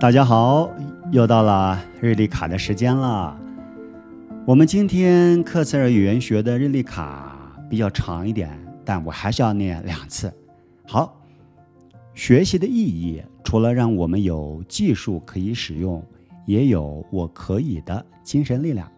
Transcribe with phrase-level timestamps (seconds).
[0.00, 0.74] 大家好，
[1.12, 3.38] 又到了日历卡的时间了。
[4.46, 10.32] 我们今天克塞尔语言学的日历卡比较长一点，但我还是要念两次。
[10.86, 11.20] 好，
[12.14, 16.02] 学习的意义除了让我们有技术可以使用，
[16.46, 18.90] 也有我可以的精神力量。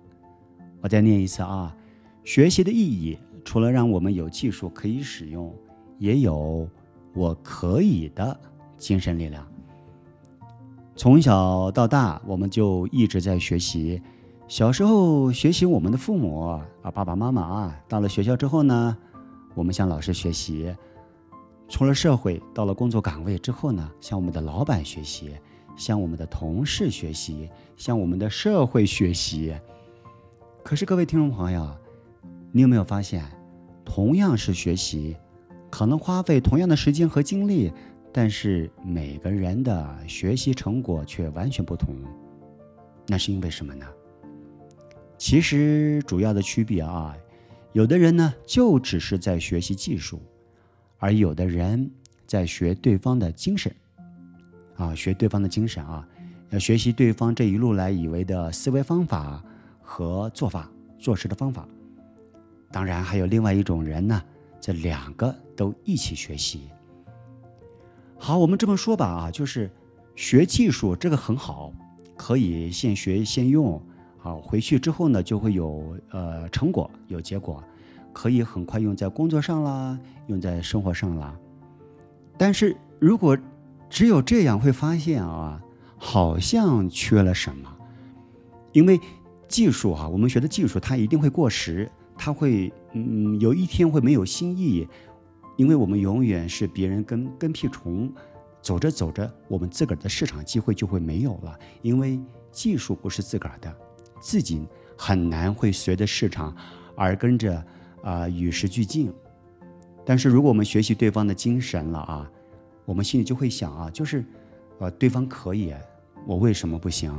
[0.80, 1.75] 我再念一次啊，
[2.23, 5.53] 学习的意义除了让我们有技术可以使用，
[5.99, 6.69] 也有
[7.13, 8.39] 我可以的
[8.79, 9.44] 精神力量。
[11.03, 14.01] 从小到大，我们就一直在学习。
[14.47, 17.77] 小时候学习我们的父母啊，爸爸妈妈啊。
[17.89, 18.97] 到了学校之后呢，
[19.53, 20.73] 我们向老师学习。
[21.69, 25.33] 出了社会，到了工作岗位之后呢，向我们的老板学习，
[25.75, 29.53] 向我们的同事学习，向我们的社会学习。
[30.63, 31.69] 可是各位听众朋友，
[32.53, 33.25] 你有没有发现，
[33.84, 35.17] 同样是学习，
[35.69, 37.72] 可能花费同样的时间和精力。
[38.12, 41.96] 但是每个人的学习成果却完全不同，
[43.08, 43.86] 那是因为什么呢？
[45.16, 47.16] 其实主要的区别啊，
[47.72, 50.20] 有的人呢就只是在学习技术，
[50.98, 51.91] 而有的人
[52.27, 53.74] 在学对方的精神，
[54.76, 56.06] 啊，学对方的精神啊，
[56.50, 59.42] 要学习对方这一路来以为的思维方法
[59.80, 61.66] 和做法、做事的方法。
[62.70, 64.22] 当然还有另外一种人呢，
[64.60, 66.69] 这两个都一起学习。
[68.25, 69.69] 好，我们这么说吧，啊，就是
[70.15, 71.73] 学技术这个很好，
[72.17, 73.83] 可以现学现用，
[74.17, 77.61] 好，回去之后呢就会有呃成果，有结果，
[78.12, 81.37] 可以很快用在工作上啦，用在生活上啦。
[82.39, 83.37] 但是如果
[83.91, 85.61] 只有这样，会发现啊，
[85.97, 87.77] 好像缺了什么，
[88.70, 89.00] 因为
[89.48, 94.87] 技术哈，我们学的技术它一定会过时，它会嗯有一天会没有新意。
[95.56, 98.12] 因为我们永远是别人跟跟屁虫，
[98.61, 101.59] 走着走着，我们自个儿的市场机会就会没有了。
[101.82, 102.19] 因为
[102.50, 103.75] 技术不是自个儿的，
[104.21, 104.66] 自己
[104.97, 106.56] 很难会随着市场
[106.97, 107.65] 而跟着
[108.03, 109.12] 啊与时俱进。
[110.04, 112.31] 但是如果我们学习对方的精神了啊，
[112.84, 114.25] 我们心里就会想啊，就是
[114.78, 115.72] 呃对方可以，
[116.26, 117.12] 我为什么不行？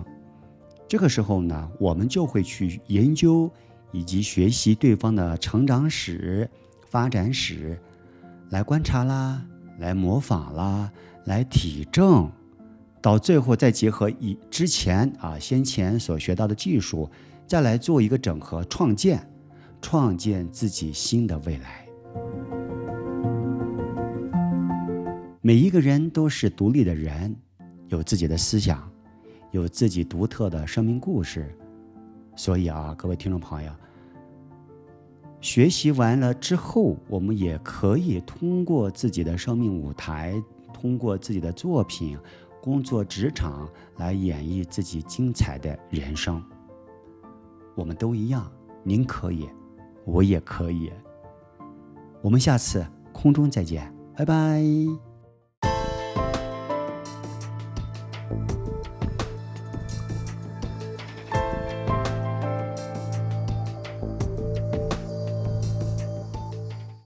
[0.88, 3.50] 这个时候呢，我们就会去研究
[3.92, 6.50] 以及学习对方的成长史、
[6.88, 7.80] 发展史。
[8.50, 9.44] 来观察啦，
[9.80, 10.92] 来模仿啦，
[11.26, 12.30] 来体证，
[13.02, 17.10] 到最后再结合以之前啊先前所学到的技术，
[17.48, 19.28] 再来做一个整合创建，
[19.82, 21.86] 创建自己新的未来。
[25.42, 27.36] 每一个人都是独立的人，
[27.90, 28.90] 有自己的思想，
[29.52, 31.54] 有自己独特的生命故事，
[32.36, 33.72] 所以啊，各位听众朋友。
[35.44, 40.42] 学习完了之后，我们也可以通过自己的生命舞台，
[40.74, 42.18] 通过自己的作品、
[42.62, 46.42] 工作职场来演绎自己精彩的人生。
[47.76, 48.50] 我们都一样，
[48.84, 49.50] 您可以，
[50.06, 50.90] 我也可以。
[52.22, 55.13] 我们下次空中再见，拜拜。